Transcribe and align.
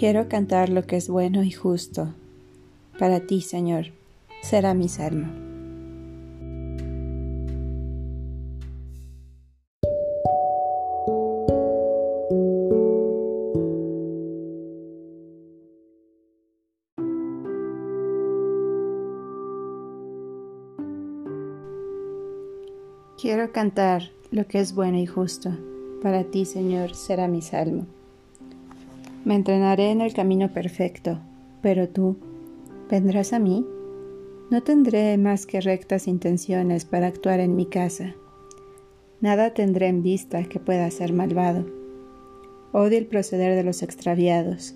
Quiero 0.00 0.30
cantar 0.30 0.70
lo 0.70 0.86
que 0.86 0.96
es 0.96 1.10
bueno 1.10 1.42
y 1.42 1.50
justo. 1.50 2.14
Para 2.98 3.20
ti, 3.20 3.42
Señor, 3.42 3.88
será 4.40 4.72
mi 4.72 4.88
salmo. 4.88 5.28
Quiero 23.20 23.52
cantar 23.52 24.12
lo 24.30 24.46
que 24.46 24.60
es 24.60 24.74
bueno 24.74 24.96
y 24.96 25.04
justo. 25.04 25.50
Para 26.02 26.24
ti, 26.24 26.46
Señor, 26.46 26.94
será 26.94 27.28
mi 27.28 27.42
salmo. 27.42 27.99
Me 29.24 29.34
entrenaré 29.34 29.90
en 29.90 30.00
el 30.00 30.14
camino 30.14 30.52
perfecto, 30.52 31.20
pero 31.60 31.88
tú, 31.88 32.16
¿vendrás 32.90 33.34
a 33.34 33.38
mí? 33.38 33.66
No 34.50 34.62
tendré 34.62 35.16
más 35.18 35.44
que 35.44 35.60
rectas 35.60 36.08
intenciones 36.08 36.84
para 36.86 37.06
actuar 37.06 37.40
en 37.40 37.54
mi 37.54 37.66
casa. 37.66 38.14
Nada 39.20 39.52
tendré 39.52 39.88
en 39.88 40.02
vista 40.02 40.42
que 40.44 40.58
pueda 40.58 40.90
ser 40.90 41.12
malvado. 41.12 41.66
Odio 42.72 42.96
el 42.96 43.06
proceder 43.06 43.54
de 43.54 43.62
los 43.62 43.82
extraviados. 43.82 44.74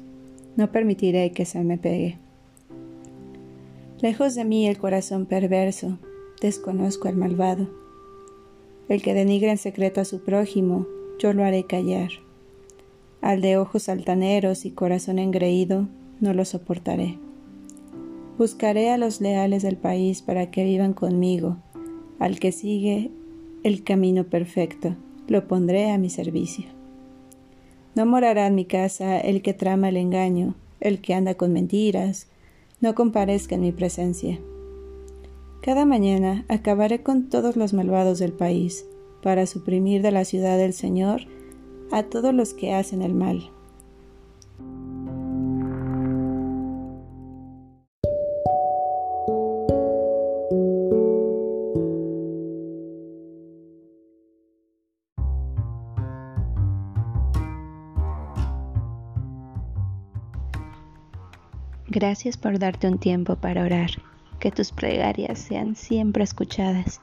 No 0.56 0.70
permitiré 0.70 1.32
que 1.32 1.46
se 1.46 1.64
me 1.64 1.78
pegue. 1.78 2.18
Lejos 4.00 4.34
de 4.34 4.44
mí 4.44 4.68
el 4.68 4.76
corazón 4.76 5.24
perverso, 5.24 5.98
desconozco 6.42 7.08
al 7.08 7.16
malvado. 7.16 7.68
El 8.90 9.00
que 9.00 9.14
denigra 9.14 9.50
en 9.50 9.58
secreto 9.58 10.02
a 10.02 10.04
su 10.04 10.22
prójimo, 10.22 10.86
yo 11.18 11.32
lo 11.32 11.42
haré 11.42 11.64
callar. 11.64 12.10
Al 13.24 13.40
de 13.40 13.56
ojos 13.56 13.88
altaneros 13.88 14.66
y 14.66 14.70
corazón 14.70 15.18
engreído, 15.18 15.88
no 16.20 16.34
lo 16.34 16.44
soportaré. 16.44 17.16
Buscaré 18.36 18.90
a 18.90 18.98
los 18.98 19.22
leales 19.22 19.62
del 19.62 19.78
país 19.78 20.20
para 20.20 20.50
que 20.50 20.62
vivan 20.62 20.92
conmigo. 20.92 21.56
Al 22.18 22.38
que 22.38 22.52
sigue 22.52 23.10
el 23.62 23.82
camino 23.82 24.24
perfecto, 24.24 24.94
lo 25.26 25.48
pondré 25.48 25.90
a 25.90 25.96
mi 25.96 26.10
servicio. 26.10 26.66
No 27.94 28.04
morará 28.04 28.46
en 28.46 28.56
mi 28.56 28.66
casa 28.66 29.18
el 29.18 29.40
que 29.40 29.54
trama 29.54 29.88
el 29.88 29.96
engaño, 29.96 30.54
el 30.80 31.00
que 31.00 31.14
anda 31.14 31.32
con 31.32 31.50
mentiras, 31.50 32.26
no 32.82 32.94
comparezca 32.94 33.54
en 33.54 33.62
mi 33.62 33.72
presencia. 33.72 34.38
Cada 35.62 35.86
mañana 35.86 36.44
acabaré 36.48 37.02
con 37.02 37.30
todos 37.30 37.56
los 37.56 37.72
malvados 37.72 38.18
del 38.18 38.34
país, 38.34 38.84
para 39.22 39.46
suprimir 39.46 40.02
de 40.02 40.10
la 40.10 40.26
ciudad 40.26 40.58
del 40.58 40.74
Señor 40.74 41.22
a 41.90 42.02
todos 42.02 42.34
los 42.34 42.54
que 42.54 42.74
hacen 42.74 43.02
el 43.02 43.14
mal. 43.14 43.50
Gracias 61.94 62.36
por 62.36 62.58
darte 62.58 62.88
un 62.88 62.98
tiempo 62.98 63.36
para 63.36 63.62
orar. 63.62 63.90
Que 64.40 64.50
tus 64.50 64.72
plegarias 64.72 65.38
sean 65.38 65.76
siempre 65.76 66.24
escuchadas. 66.24 67.00